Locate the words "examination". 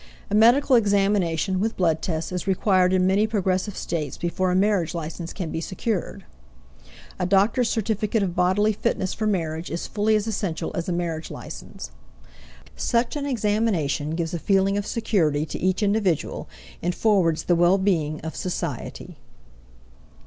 0.75-1.59, 13.27-14.15